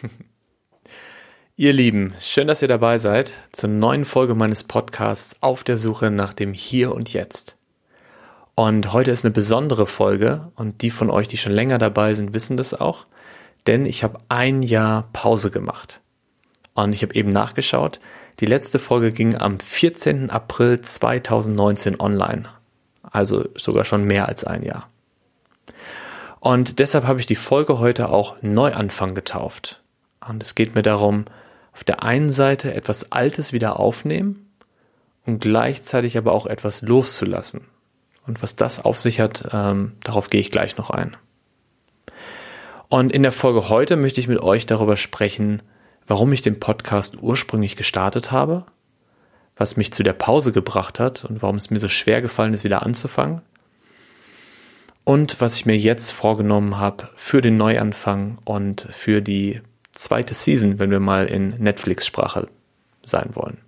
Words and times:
Ihr 1.56 1.72
Lieben, 1.72 2.14
schön, 2.20 2.48
dass 2.48 2.62
ihr 2.62 2.68
dabei 2.68 2.98
seid 2.98 3.32
zur 3.52 3.70
neuen 3.70 4.04
Folge 4.04 4.34
meines 4.34 4.64
Podcasts 4.64 5.42
auf 5.42 5.64
der 5.64 5.76
Suche 5.76 6.10
nach 6.10 6.32
dem 6.32 6.52
Hier 6.52 6.94
und 6.94 7.12
Jetzt. 7.12 7.56
Und 8.54 8.92
heute 8.92 9.10
ist 9.10 9.24
eine 9.24 9.32
besondere 9.32 9.86
Folge 9.86 10.50
und 10.54 10.82
die 10.82 10.90
von 10.90 11.10
euch, 11.10 11.28
die 11.28 11.36
schon 11.36 11.52
länger 11.52 11.78
dabei 11.78 12.14
sind, 12.14 12.34
wissen 12.34 12.56
das 12.56 12.74
auch, 12.74 13.06
denn 13.66 13.86
ich 13.86 14.02
habe 14.02 14.20
ein 14.28 14.62
Jahr 14.62 15.08
Pause 15.12 15.50
gemacht. 15.50 16.00
Und 16.74 16.92
ich 16.92 17.02
habe 17.02 17.14
eben 17.14 17.30
nachgeschaut, 17.30 18.00
die 18.40 18.46
letzte 18.46 18.78
Folge 18.78 19.12
ging 19.12 19.36
am 19.36 19.60
14. 19.60 20.30
April 20.30 20.80
2019 20.80 22.00
online, 22.00 22.48
also 23.02 23.46
sogar 23.54 23.84
schon 23.84 24.04
mehr 24.04 24.28
als 24.28 24.44
ein 24.44 24.62
Jahr. 24.62 24.88
Und 26.40 26.78
deshalb 26.78 27.06
habe 27.06 27.20
ich 27.20 27.26
die 27.26 27.36
Folge 27.36 27.78
heute 27.78 28.08
auch 28.08 28.36
Neuanfang 28.40 29.14
getauft. 29.14 29.79
Und 30.26 30.42
es 30.42 30.54
geht 30.54 30.74
mir 30.74 30.82
darum, 30.82 31.24
auf 31.72 31.84
der 31.84 32.02
einen 32.02 32.30
Seite 32.30 32.74
etwas 32.74 33.12
Altes 33.12 33.52
wieder 33.52 33.78
aufnehmen 33.78 34.50
und 35.26 35.40
gleichzeitig 35.40 36.18
aber 36.18 36.32
auch 36.32 36.46
etwas 36.46 36.82
loszulassen. 36.82 37.62
Und 38.26 38.42
was 38.42 38.56
das 38.56 38.84
auf 38.84 38.98
sich 38.98 39.20
hat, 39.20 39.48
ähm, 39.52 39.92
darauf 40.02 40.30
gehe 40.30 40.40
ich 40.40 40.50
gleich 40.50 40.76
noch 40.76 40.90
ein. 40.90 41.16
Und 42.88 43.12
in 43.12 43.22
der 43.22 43.32
Folge 43.32 43.68
heute 43.68 43.96
möchte 43.96 44.20
ich 44.20 44.28
mit 44.28 44.42
euch 44.42 44.66
darüber 44.66 44.96
sprechen, 44.96 45.62
warum 46.06 46.32
ich 46.32 46.42
den 46.42 46.58
Podcast 46.58 47.18
ursprünglich 47.20 47.76
gestartet 47.76 48.32
habe, 48.32 48.66
was 49.56 49.76
mich 49.76 49.92
zu 49.92 50.02
der 50.02 50.12
Pause 50.12 50.52
gebracht 50.52 50.98
hat 50.98 51.24
und 51.24 51.40
warum 51.40 51.56
es 51.56 51.70
mir 51.70 51.78
so 51.78 51.88
schwer 51.88 52.20
gefallen 52.20 52.52
ist, 52.52 52.64
wieder 52.64 52.82
anzufangen 52.82 53.42
und 55.04 55.40
was 55.40 55.54
ich 55.54 55.66
mir 55.66 55.78
jetzt 55.78 56.10
vorgenommen 56.10 56.78
habe 56.78 57.08
für 57.16 57.40
den 57.40 57.56
Neuanfang 57.56 58.38
und 58.44 58.88
für 58.90 59.20
die 59.22 59.60
zweite 60.00 60.34
Season, 60.34 60.78
wenn 60.78 60.90
wir 60.90 61.00
mal 61.00 61.26
in 61.26 61.50
Netflix-Sprache 61.58 62.48
sein 63.02 63.30
wollen. 63.34 63.58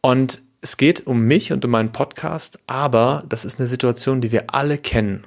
Und 0.00 0.42
es 0.60 0.76
geht 0.76 1.06
um 1.06 1.22
mich 1.22 1.52
und 1.52 1.64
um 1.64 1.70
meinen 1.70 1.92
Podcast, 1.92 2.58
aber 2.66 3.24
das 3.28 3.44
ist 3.44 3.58
eine 3.58 3.68
Situation, 3.68 4.20
die 4.20 4.32
wir 4.32 4.54
alle 4.54 4.78
kennen. 4.78 5.24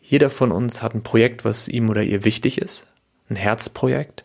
Jeder 0.00 0.30
von 0.30 0.52
uns 0.52 0.82
hat 0.82 0.94
ein 0.94 1.02
Projekt, 1.02 1.44
was 1.44 1.68
ihm 1.68 1.90
oder 1.90 2.02
ihr 2.02 2.24
wichtig 2.24 2.58
ist, 2.58 2.86
ein 3.28 3.36
Herzprojekt. 3.36 4.24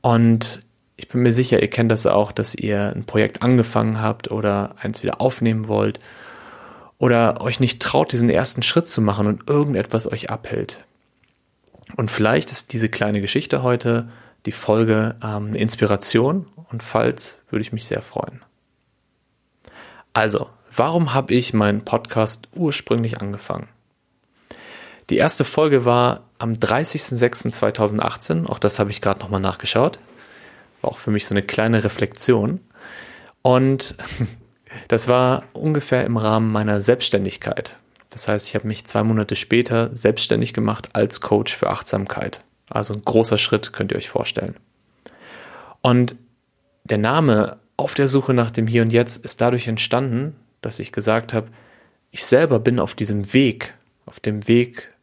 Und 0.00 0.62
ich 0.96 1.08
bin 1.08 1.22
mir 1.22 1.32
sicher, 1.32 1.62
ihr 1.62 1.70
kennt 1.70 1.90
das 1.90 2.06
auch, 2.06 2.32
dass 2.32 2.54
ihr 2.54 2.92
ein 2.94 3.04
Projekt 3.04 3.42
angefangen 3.42 4.00
habt 4.00 4.30
oder 4.30 4.74
eins 4.78 5.02
wieder 5.02 5.20
aufnehmen 5.20 5.68
wollt 5.68 6.00
oder 6.98 7.40
euch 7.40 7.60
nicht 7.60 7.80
traut, 7.80 8.12
diesen 8.12 8.30
ersten 8.30 8.62
Schritt 8.62 8.88
zu 8.88 9.00
machen 9.00 9.26
und 9.26 9.48
irgendetwas 9.48 10.10
euch 10.10 10.30
abhält. 10.30 10.84
Und 11.96 12.10
vielleicht 12.10 12.50
ist 12.50 12.72
diese 12.72 12.88
kleine 12.88 13.20
Geschichte 13.20 13.62
heute 13.62 14.08
die 14.46 14.52
Folge 14.52 15.16
ähm, 15.22 15.48
eine 15.48 15.58
Inspiration 15.58 16.46
und 16.70 16.82
falls 16.82 17.38
würde 17.48 17.62
ich 17.62 17.72
mich 17.72 17.86
sehr 17.86 18.02
freuen. 18.02 18.42
Also, 20.12 20.48
warum 20.74 21.14
habe 21.14 21.34
ich 21.34 21.54
meinen 21.54 21.84
Podcast 21.84 22.48
ursprünglich 22.54 23.20
angefangen? 23.20 23.68
Die 25.10 25.16
erste 25.16 25.44
Folge 25.44 25.84
war 25.84 26.22
am 26.38 26.52
30.06.2018, 26.52 28.46
auch 28.46 28.58
das 28.58 28.78
habe 28.78 28.90
ich 28.90 29.00
gerade 29.00 29.20
nochmal 29.20 29.40
nachgeschaut. 29.40 29.98
War 30.80 30.90
auch 30.90 30.98
für 30.98 31.10
mich 31.10 31.26
so 31.26 31.34
eine 31.34 31.42
kleine 31.42 31.84
Reflexion. 31.84 32.60
Und 33.42 33.96
das 34.88 35.08
war 35.08 35.44
ungefähr 35.52 36.04
im 36.04 36.16
Rahmen 36.16 36.50
meiner 36.52 36.80
Selbstständigkeit. 36.80 37.76
Das 38.14 38.28
heißt, 38.28 38.46
ich 38.46 38.54
habe 38.54 38.68
mich 38.68 38.84
zwei 38.84 39.02
Monate 39.02 39.34
später 39.34 39.90
selbstständig 39.92 40.52
gemacht 40.52 40.90
als 40.92 41.20
Coach 41.20 41.52
für 41.52 41.68
Achtsamkeit. 41.68 42.44
Also 42.70 42.94
ein 42.94 43.02
großer 43.02 43.38
Schritt, 43.38 43.72
könnt 43.72 43.90
ihr 43.90 43.98
euch 43.98 44.08
vorstellen. 44.08 44.54
Und 45.82 46.14
der 46.84 46.98
Name 46.98 47.58
auf 47.76 47.94
der 47.94 48.06
Suche 48.06 48.32
nach 48.32 48.52
dem 48.52 48.68
Hier 48.68 48.82
und 48.82 48.92
Jetzt 48.92 49.24
ist 49.24 49.40
dadurch 49.40 49.66
entstanden, 49.66 50.36
dass 50.60 50.78
ich 50.78 50.92
gesagt 50.92 51.34
habe, 51.34 51.48
ich 52.12 52.24
selber 52.24 52.60
bin 52.60 52.78
auf 52.78 52.94
diesem 52.94 53.32
Weg, 53.34 53.74
auf 54.06 54.20
dem 54.20 54.46
Weg, 54.46 54.94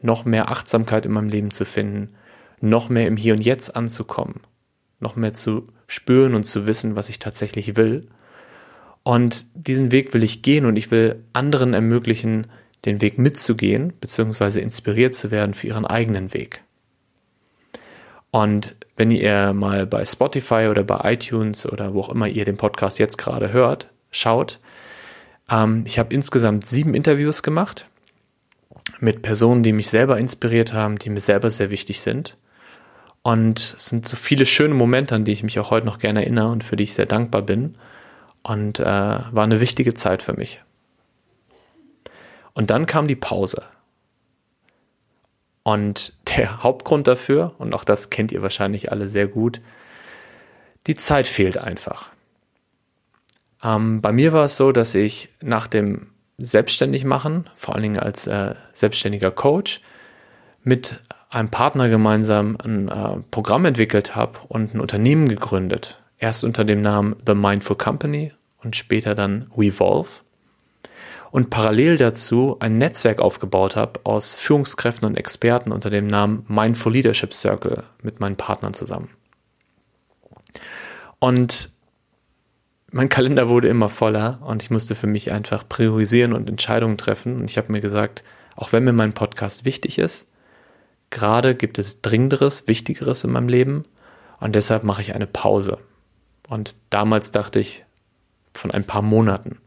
noch 0.00 0.24
mehr 0.24 0.48
Achtsamkeit 0.48 1.04
in 1.04 1.10
meinem 1.10 1.30
Leben 1.30 1.50
zu 1.50 1.64
finden, 1.64 2.14
noch 2.60 2.88
mehr 2.88 3.08
im 3.08 3.16
Hier 3.16 3.34
und 3.34 3.44
Jetzt 3.44 3.74
anzukommen, 3.74 4.38
noch 5.00 5.16
mehr 5.16 5.32
zu 5.32 5.66
spüren 5.88 6.36
und 6.36 6.44
zu 6.44 6.68
wissen, 6.68 6.94
was 6.94 7.08
ich 7.08 7.18
tatsächlich 7.18 7.74
will 7.74 8.06
und 9.02 9.46
diesen 9.54 9.90
Weg 9.92 10.14
will 10.14 10.22
ich 10.22 10.42
gehen 10.42 10.64
und 10.64 10.76
ich 10.76 10.90
will 10.90 11.22
anderen 11.32 11.74
ermöglichen, 11.74 12.46
den 12.84 13.00
Weg 13.00 13.18
mitzugehen, 13.18 13.92
beziehungsweise 14.00 14.60
inspiriert 14.60 15.14
zu 15.14 15.30
werden 15.30 15.54
für 15.54 15.68
ihren 15.68 15.86
eigenen 15.86 16.34
Weg. 16.34 16.62
Und 18.30 18.74
wenn 18.96 19.10
ihr 19.10 19.52
mal 19.52 19.86
bei 19.86 20.04
Spotify 20.04 20.68
oder 20.70 20.84
bei 20.84 21.12
iTunes 21.12 21.66
oder 21.66 21.94
wo 21.94 22.00
auch 22.00 22.08
immer 22.08 22.28
ihr 22.28 22.44
den 22.44 22.56
Podcast 22.56 22.98
jetzt 22.98 23.18
gerade 23.18 23.52
hört, 23.52 23.88
schaut, 24.10 24.58
ähm, 25.50 25.84
ich 25.86 25.98
habe 25.98 26.14
insgesamt 26.14 26.66
sieben 26.66 26.94
Interviews 26.94 27.42
gemacht 27.42 27.86
mit 29.00 29.22
Personen, 29.22 29.62
die 29.62 29.72
mich 29.72 29.88
selber 29.88 30.18
inspiriert 30.18 30.72
haben, 30.72 30.98
die 30.98 31.10
mir 31.10 31.20
selber 31.20 31.50
sehr 31.50 31.70
wichtig 31.70 32.00
sind. 32.00 32.36
Und 33.22 33.60
es 33.60 33.86
sind 33.86 34.08
so 34.08 34.16
viele 34.16 34.46
schöne 34.46 34.74
Momente, 34.74 35.14
an 35.14 35.24
die 35.24 35.32
ich 35.32 35.42
mich 35.42 35.58
auch 35.58 35.70
heute 35.70 35.86
noch 35.86 35.98
gerne 35.98 36.22
erinnere 36.22 36.48
und 36.48 36.64
für 36.64 36.76
die 36.76 36.84
ich 36.84 36.94
sehr 36.94 37.06
dankbar 37.06 37.42
bin. 37.42 37.76
Und 38.42 38.80
äh, 38.80 38.84
war 38.84 39.44
eine 39.44 39.60
wichtige 39.60 39.94
Zeit 39.94 40.22
für 40.22 40.32
mich. 40.32 40.60
Und 42.54 42.70
dann 42.70 42.86
kam 42.86 43.06
die 43.06 43.16
Pause. 43.16 43.64
Und 45.62 46.14
der 46.36 46.62
Hauptgrund 46.62 47.08
dafür, 47.08 47.54
und 47.58 47.74
auch 47.74 47.84
das 47.84 48.10
kennt 48.10 48.32
ihr 48.32 48.42
wahrscheinlich 48.42 48.90
alle 48.90 49.08
sehr 49.08 49.28
gut, 49.28 49.60
die 50.86 50.96
Zeit 50.96 51.28
fehlt 51.28 51.58
einfach. 51.58 52.10
Ähm, 53.62 54.00
bei 54.00 54.12
mir 54.12 54.32
war 54.32 54.44
es 54.44 54.56
so, 54.56 54.72
dass 54.72 54.94
ich 54.94 55.28
nach 55.40 55.68
dem 55.68 56.08
Selbstständigmachen, 56.38 57.48
vor 57.54 57.74
allen 57.74 57.84
Dingen 57.84 57.98
als 57.98 58.26
äh, 58.26 58.54
selbstständiger 58.72 59.30
Coach, 59.30 59.80
mit 60.64 61.00
einem 61.30 61.50
Partner 61.50 61.88
gemeinsam 61.88 62.56
ein 62.62 62.88
äh, 62.88 63.18
Programm 63.30 63.64
entwickelt 63.64 64.16
habe 64.16 64.40
und 64.48 64.74
ein 64.74 64.80
Unternehmen 64.80 65.28
gegründet, 65.28 66.01
Erst 66.22 66.44
unter 66.44 66.64
dem 66.64 66.80
Namen 66.80 67.16
The 67.26 67.34
Mindful 67.34 67.74
Company 67.74 68.32
und 68.62 68.76
später 68.76 69.16
dann 69.16 69.50
Revolve. 69.58 70.20
Und 71.32 71.50
parallel 71.50 71.96
dazu 71.96 72.58
ein 72.60 72.78
Netzwerk 72.78 73.20
aufgebaut 73.20 73.74
habe 73.74 73.98
aus 74.04 74.36
Führungskräften 74.36 75.04
und 75.04 75.16
Experten 75.16 75.72
unter 75.72 75.90
dem 75.90 76.06
Namen 76.06 76.46
Mindful 76.46 76.92
Leadership 76.92 77.34
Circle 77.34 77.82
mit 78.04 78.20
meinen 78.20 78.36
Partnern 78.36 78.72
zusammen. 78.72 79.10
Und 81.18 81.70
mein 82.92 83.08
Kalender 83.08 83.48
wurde 83.48 83.66
immer 83.66 83.88
voller 83.88 84.42
und 84.46 84.62
ich 84.62 84.70
musste 84.70 84.94
für 84.94 85.08
mich 85.08 85.32
einfach 85.32 85.68
priorisieren 85.68 86.34
und 86.34 86.48
Entscheidungen 86.48 86.98
treffen. 86.98 87.34
Und 87.34 87.50
ich 87.50 87.58
habe 87.58 87.72
mir 87.72 87.80
gesagt, 87.80 88.22
auch 88.54 88.72
wenn 88.72 88.84
mir 88.84 88.92
mein 88.92 89.12
Podcast 89.12 89.64
wichtig 89.64 89.98
ist, 89.98 90.28
gerade 91.10 91.56
gibt 91.56 91.80
es 91.80 92.00
Dringenderes, 92.00 92.68
Wichtigeres 92.68 93.24
in 93.24 93.32
meinem 93.32 93.48
Leben 93.48 93.86
und 94.38 94.54
deshalb 94.54 94.84
mache 94.84 95.02
ich 95.02 95.16
eine 95.16 95.26
Pause. 95.26 95.78
Und 96.48 96.74
damals 96.90 97.30
dachte 97.30 97.60
ich 97.60 97.84
von 98.54 98.70
ein 98.70 98.84
paar 98.84 99.02
Monaten. 99.02 99.58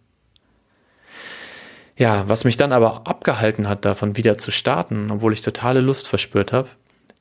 Ja, 1.98 2.28
was 2.28 2.44
mich 2.44 2.58
dann 2.58 2.74
aber 2.74 3.08
abgehalten 3.08 3.70
hat, 3.70 3.86
davon 3.86 4.18
wieder 4.18 4.38
zu 4.38 4.52
starten, 4.52 5.10
obwohl 5.12 5.34
ich 5.34 5.42
totale 5.42 5.80
Lust 5.80 6.08
verspürt 6.08 6.52
habe, 6.52 6.68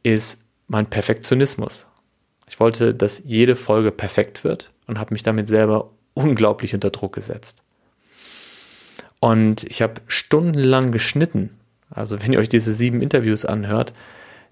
ist 0.02 0.44
mein 0.66 0.86
Perfektionismus. 0.86 1.86
Ich 2.48 2.58
wollte, 2.58 2.94
dass 2.94 3.22
jede 3.24 3.56
Folge 3.56 3.92
perfekt 3.92 4.44
wird 4.44 4.70
und 4.86 4.98
habe 4.98 5.14
mich 5.14 5.22
damit 5.22 5.46
selber 5.46 5.90
unglaublich 6.14 6.74
unter 6.74 6.90
Druck 6.90 7.14
gesetzt. 7.14 7.62
Und 9.20 9.64
ich 9.64 9.80
habe 9.80 10.02
stundenlang 10.06 10.92
geschnitten. 10.92 11.50
Also 11.90 12.20
wenn 12.20 12.32
ihr 12.32 12.38
euch 12.38 12.48
diese 12.48 12.74
sieben 12.74 13.00
Interviews 13.00 13.44
anhört, 13.44 13.94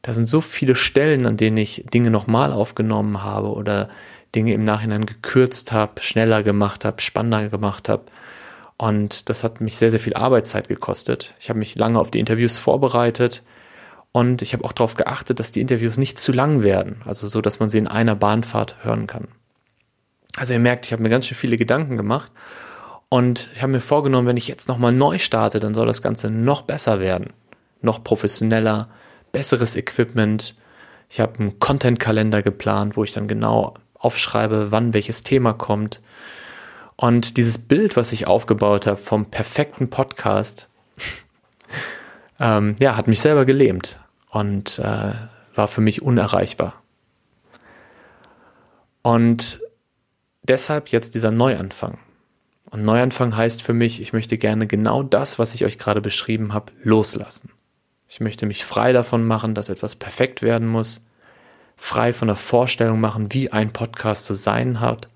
da 0.03 0.15
sind 0.15 0.29
so 0.29 0.41
viele 0.41 0.75
Stellen, 0.75 1.27
an 1.27 1.37
denen 1.37 1.57
ich 1.57 1.85
Dinge 1.93 2.11
nochmal 2.11 2.53
aufgenommen 2.53 3.23
habe 3.23 3.53
oder 3.53 3.89
Dinge 4.35 4.55
im 4.55 4.65
Nachhinein 4.65 5.07
gekürzt 5.07 5.73
habe, 5.73 6.01
schneller 6.01 6.43
gemacht 6.43 6.85
habe, 6.85 7.01
spannender 7.01 7.49
gemacht 7.49 7.89
habe. 7.89 8.05
Und 8.79 9.29
das 9.29 9.45
hat 9.45 9.61
mich 9.61 9.77
sehr, 9.77 9.91
sehr 9.91 10.01
viel 10.01 10.15
Arbeitszeit 10.15 10.69
gekostet. 10.69 11.35
Ich 11.39 11.49
habe 11.49 11.59
mich 11.59 11.75
lange 11.77 12.01
auf 12.01 12.11
die 12.11 12.19
Interviews 12.19 12.59
vorbereitet 12.59 13.43
und 14.13 14.43
ich 14.43 14.53
habe 14.53 14.65
auch 14.65 14.73
darauf 14.73 14.95
geachtet, 14.95 15.41
dass 15.41 15.53
die 15.53 15.61
Interviews 15.61 15.97
nicht 15.97 16.19
zu 16.19 16.33
lang 16.33 16.63
werden, 16.63 17.01
also 17.05 17.29
so, 17.29 17.41
dass 17.41 17.61
man 17.61 17.71
sie 17.71 17.79
in 17.79 17.87
einer 17.87 18.15
Bahnfahrt 18.15 18.77
hören 18.83 19.07
kann. 19.07 19.29
Also 20.37 20.53
ihr 20.53 20.59
merkt, 20.59 20.87
ich 20.87 20.93
habe 20.93 21.03
mir 21.03 21.11
ganz 21.11 21.27
schön 21.27 21.37
viele 21.37 21.57
Gedanken 21.57 21.97
gemacht 21.97 22.31
und 23.09 23.51
ich 23.55 23.63
habe 23.63 23.73
mir 23.73 23.81
vorgenommen, 23.81 24.27
wenn 24.27 24.37
ich 24.37 24.49
jetzt 24.49 24.69
nochmal 24.69 24.93
neu 24.93 25.19
starte, 25.19 25.61
dann 25.61 25.75
soll 25.75 25.87
das 25.87 26.03
Ganze 26.03 26.31
noch 26.31 26.63
besser 26.63 27.01
werden, 27.01 27.33
noch 27.81 28.03
professioneller, 28.03 28.89
besseres 29.33 29.77
Equipment. 29.77 30.57
Ich 31.09 31.21
habe 31.21 31.39
einen 31.39 31.59
Content-Kalender 31.59 32.43
geplant, 32.43 32.97
wo 32.97 33.05
ich 33.05 33.13
dann 33.13 33.29
genau 33.29 33.75
aufschreibe, 34.03 34.71
wann 34.71 34.93
welches 34.93 35.23
Thema 35.23 35.53
kommt. 35.53 36.01
Und 36.97 37.37
dieses 37.37 37.59
Bild, 37.59 37.97
was 37.97 38.13
ich 38.13 38.27
aufgebaut 38.27 38.87
habe 38.87 39.01
vom 39.01 39.27
perfekten 39.27 39.91
Podcast, 39.91 40.69
ähm, 42.41 42.77
ja, 42.81 42.97
hat 42.97 43.09
mich 43.09 43.21
selber 43.21 43.45
gelähmt 43.45 43.99
und 44.31 44.79
äh, 44.79 45.13
war 45.55 45.69
für 45.69 45.81
mich 45.81 46.03
unerreichbar. 46.03 46.83
Und 49.03 49.61
deshalb 50.43 50.89
jetzt 50.89 51.15
dieser 51.15 51.31
Neuanfang. 51.31 51.99
Und 52.71 52.85
Neuanfang 52.85 53.37
heißt 53.37 53.63
für 53.63 53.75
mich, 53.75 54.01
ich 54.01 54.13
möchte 54.13 54.39
gerne 54.39 54.67
genau 54.67 55.03
das, 55.03 55.39
was 55.39 55.55
ich 55.55 55.65
euch 55.65 55.79
gerade 55.79 56.01
beschrieben 56.01 56.55
habe, 56.55 56.73
loslassen. 56.83 57.51
Ich 58.09 58.21
möchte 58.21 58.47
mich 58.47 58.65
frei 58.65 58.93
davon 58.93 59.25
machen, 59.25 59.55
dass 59.55 59.69
etwas 59.69 59.97
perfekt 59.97 60.43
werden 60.43 60.69
muss, 60.69 61.03
frei 61.83 62.13
von 62.13 62.29
der 62.29 62.37
Vorstellung 62.37 63.01
machen, 63.01 63.33
wie 63.33 63.51
ein 63.51 63.73
Podcast 63.73 64.27
zu 64.27 64.35
sein 64.35 64.79
hat. 64.79 65.09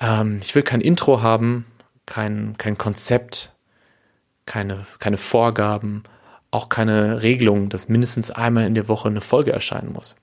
Ähm, 0.00 0.40
ich 0.42 0.54
will 0.54 0.62
kein 0.62 0.82
Intro 0.82 1.22
haben, 1.22 1.64
kein, 2.04 2.56
kein 2.58 2.76
Konzept, 2.76 3.54
keine, 4.44 4.86
keine 4.98 5.16
Vorgaben, 5.16 6.02
auch 6.50 6.68
keine 6.68 7.22
Regelung, 7.22 7.70
dass 7.70 7.88
mindestens 7.88 8.30
einmal 8.30 8.66
in 8.66 8.74
der 8.74 8.86
Woche 8.86 9.08
eine 9.08 9.22
Folge 9.22 9.50
erscheinen 9.50 9.94
muss. 9.94 10.14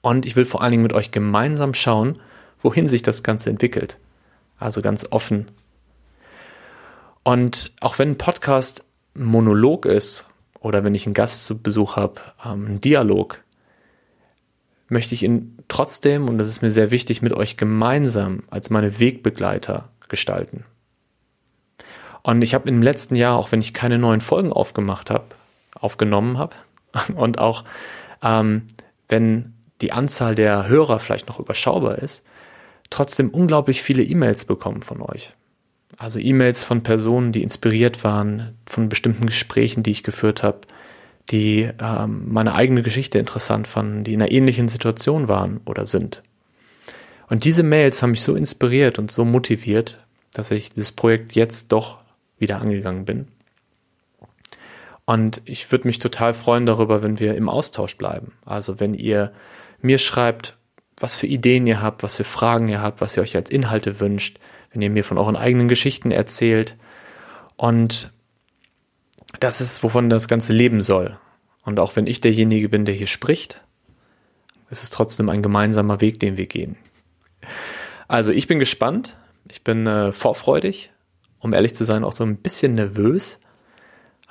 Und 0.00 0.26
ich 0.26 0.36
will 0.36 0.44
vor 0.44 0.62
allen 0.62 0.70
Dingen 0.70 0.84
mit 0.84 0.92
euch 0.92 1.10
gemeinsam 1.10 1.74
schauen, 1.74 2.20
wohin 2.62 2.86
sich 2.86 3.02
das 3.02 3.24
Ganze 3.24 3.50
entwickelt. 3.50 3.98
Also 4.58 4.80
ganz 4.80 5.08
offen. 5.10 5.50
Und 7.24 7.72
auch 7.80 7.98
wenn 7.98 8.12
ein 8.12 8.18
Podcast 8.18 8.84
Monolog 9.14 9.86
ist 9.86 10.29
oder 10.60 10.84
wenn 10.84 10.94
ich 10.94 11.06
einen 11.06 11.14
Gast 11.14 11.46
zu 11.46 11.60
Besuch 11.60 11.96
habe, 11.96 12.20
ähm, 12.44 12.66
ein 12.66 12.80
Dialog, 12.80 13.42
möchte 14.88 15.14
ich 15.14 15.22
ihn 15.22 15.58
trotzdem, 15.68 16.28
und 16.28 16.38
das 16.38 16.48
ist 16.48 16.62
mir 16.62 16.70
sehr 16.70 16.90
wichtig, 16.90 17.22
mit 17.22 17.32
euch 17.32 17.56
gemeinsam 17.56 18.42
als 18.50 18.70
meine 18.70 18.98
Wegbegleiter 18.98 19.88
gestalten. 20.08 20.64
Und 22.22 22.42
ich 22.42 22.54
habe 22.54 22.68
im 22.68 22.82
letzten 22.82 23.14
Jahr, 23.14 23.38
auch 23.38 23.50
wenn 23.52 23.60
ich 23.60 23.72
keine 23.72 23.98
neuen 23.98 24.20
Folgen 24.20 24.52
aufgemacht 24.52 25.10
habe, 25.10 25.24
aufgenommen 25.74 26.38
habe, 26.38 26.54
und 27.14 27.38
auch 27.38 27.64
ähm, 28.22 28.66
wenn 29.08 29.54
die 29.80 29.92
Anzahl 29.92 30.34
der 30.34 30.68
Hörer 30.68 31.00
vielleicht 31.00 31.28
noch 31.28 31.40
überschaubar 31.40 31.98
ist, 31.98 32.24
trotzdem 32.90 33.30
unglaublich 33.30 33.82
viele 33.82 34.02
E-Mails 34.02 34.44
bekommen 34.44 34.82
von 34.82 35.00
euch. 35.00 35.34
Also 36.00 36.18
E-Mails 36.18 36.64
von 36.64 36.82
Personen, 36.82 37.30
die 37.30 37.42
inspiriert 37.42 38.04
waren 38.04 38.56
von 38.64 38.88
bestimmten 38.88 39.26
Gesprächen, 39.26 39.82
die 39.82 39.90
ich 39.90 40.02
geführt 40.02 40.42
habe, 40.42 40.60
die 41.28 41.68
ähm, 41.78 42.32
meine 42.32 42.54
eigene 42.54 42.80
Geschichte 42.80 43.18
interessant 43.18 43.68
fanden, 43.68 44.02
die 44.02 44.14
in 44.14 44.22
einer 44.22 44.32
ähnlichen 44.32 44.70
Situation 44.70 45.28
waren 45.28 45.60
oder 45.66 45.84
sind. 45.84 46.22
Und 47.28 47.44
diese 47.44 47.62
Mails 47.62 48.00
haben 48.00 48.12
mich 48.12 48.22
so 48.22 48.34
inspiriert 48.34 48.98
und 48.98 49.12
so 49.12 49.26
motiviert, 49.26 49.98
dass 50.32 50.50
ich 50.50 50.70
dieses 50.70 50.90
Projekt 50.90 51.34
jetzt 51.34 51.70
doch 51.70 51.98
wieder 52.38 52.62
angegangen 52.62 53.04
bin. 53.04 53.28
Und 55.04 55.42
ich 55.44 55.70
würde 55.70 55.86
mich 55.86 55.98
total 55.98 56.32
freuen 56.32 56.64
darüber, 56.64 57.02
wenn 57.02 57.18
wir 57.18 57.34
im 57.34 57.50
Austausch 57.50 57.98
bleiben. 57.98 58.32
Also 58.46 58.80
wenn 58.80 58.94
ihr 58.94 59.32
mir 59.82 59.98
schreibt, 59.98 60.56
was 61.00 61.14
für 61.14 61.26
Ideen 61.26 61.66
ihr 61.66 61.80
habt, 61.80 62.02
was 62.02 62.14
für 62.14 62.24
Fragen 62.24 62.68
ihr 62.68 62.80
habt, 62.80 63.00
was 63.00 63.16
ihr 63.16 63.22
euch 63.22 63.34
als 63.34 63.50
Inhalte 63.50 64.00
wünscht, 64.00 64.38
wenn 64.70 64.82
ihr 64.82 64.90
mir 64.90 65.02
von 65.02 65.18
euren 65.18 65.36
eigenen 65.36 65.66
Geschichten 65.66 66.10
erzählt. 66.10 66.76
Und 67.56 68.12
das 69.40 69.60
ist, 69.60 69.82
wovon 69.82 70.10
das 70.10 70.28
Ganze 70.28 70.52
leben 70.52 70.82
soll. 70.82 71.18
Und 71.64 71.80
auch 71.80 71.96
wenn 71.96 72.06
ich 72.06 72.20
derjenige 72.20 72.68
bin, 72.68 72.84
der 72.84 72.94
hier 72.94 73.06
spricht, 73.06 73.62
ist 74.70 74.82
es 74.82 74.90
trotzdem 74.90 75.28
ein 75.28 75.42
gemeinsamer 75.42 76.00
Weg, 76.00 76.20
den 76.20 76.36
wir 76.36 76.46
gehen. 76.46 76.76
Also 78.06 78.30
ich 78.30 78.46
bin 78.46 78.58
gespannt, 78.58 79.16
ich 79.50 79.64
bin 79.64 79.86
äh, 79.86 80.12
vorfreudig, 80.12 80.92
um 81.38 81.52
ehrlich 81.52 81.74
zu 81.74 81.84
sein, 81.84 82.04
auch 82.04 82.12
so 82.12 82.24
ein 82.24 82.36
bisschen 82.36 82.74
nervös. 82.74 83.40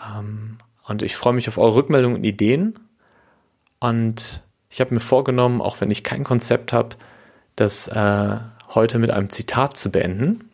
Ähm, 0.05 0.57
und 0.85 1.01
ich 1.01 1.15
freue 1.15 1.33
mich 1.33 1.47
auf 1.49 1.57
eure 1.57 1.75
Rückmeldungen 1.75 2.17
und 2.17 2.23
Ideen. 2.23 2.79
Und 3.79 4.43
ich 4.69 4.79
habe 4.81 4.93
mir 4.93 4.99
vorgenommen, 4.99 5.61
auch 5.61 5.81
wenn 5.81 5.91
ich 5.91 6.03
kein 6.03 6.23
Konzept 6.23 6.73
habe, 6.73 6.95
das 7.55 7.87
äh, 7.87 8.37
heute 8.69 8.99
mit 8.99 9.11
einem 9.11 9.29
Zitat 9.29 9.75
zu 9.75 9.91
beenden, 9.91 10.49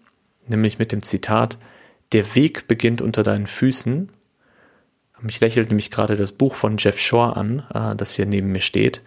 nämlich 0.48 0.80
mit 0.80 0.92
dem 0.92 1.04
Zitat, 1.04 1.58
der 2.12 2.36
Weg 2.36 2.68
beginnt 2.68 3.02
unter 3.02 3.24
deinen 3.24 3.48
Füßen. 3.48 4.10
Mich 5.22 5.40
lächelt 5.40 5.70
nämlich 5.70 5.92
gerade 5.92 6.16
das 6.16 6.32
Buch 6.32 6.56
von 6.56 6.78
Jeff 6.78 7.00
Shore 7.00 7.36
an, 7.36 7.64
äh, 7.74 7.96
das 7.96 8.14
hier 8.14 8.26
neben 8.26 8.52
mir 8.52 8.62
steht 8.62 9.02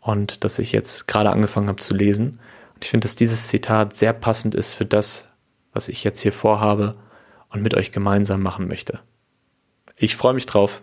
und 0.00 0.44
das 0.44 0.58
ich 0.58 0.72
jetzt 0.72 1.06
gerade 1.06 1.30
angefangen 1.30 1.68
habe 1.68 1.80
zu 1.80 1.94
lesen. 1.94 2.40
Und 2.74 2.84
ich 2.84 2.90
finde, 2.90 3.06
dass 3.06 3.16
dieses 3.16 3.48
Zitat 3.48 3.94
sehr 3.94 4.12
passend 4.12 4.54
ist 4.54 4.74
für 4.74 4.86
das, 4.86 5.28
was 5.72 5.88
ich 5.88 6.04
jetzt 6.04 6.20
hier 6.20 6.32
vorhabe 6.32 6.96
und 7.50 7.62
mit 7.62 7.74
euch 7.74 7.92
gemeinsam 7.92 8.42
machen 8.42 8.68
möchte. 8.68 9.00
Ich 9.96 10.16
freue 10.16 10.34
mich 10.34 10.46
drauf. 10.46 10.82